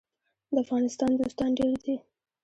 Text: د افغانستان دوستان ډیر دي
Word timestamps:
د 0.53 0.55
افغانستان 0.63 1.11
دوستان 1.15 1.49
ډیر 1.59 1.73
دي 1.83 1.95